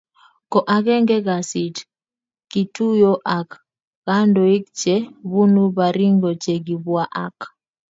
Ko 0.51 0.59
agenge 0.75 1.15
kasit, 1.27 1.75
kituyo 2.51 3.11
ak 3.37 3.49
kandoik 4.05 4.63
che 4.79 4.95
bunu 5.29 5.63
Baringo 5.77 6.29
che 6.43 6.53
kibwa 6.65 7.03
ak 7.25 7.37